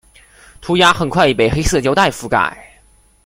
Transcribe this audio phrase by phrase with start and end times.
[0.61, 2.81] 涂鸦很快已被黑色胶袋遮盖。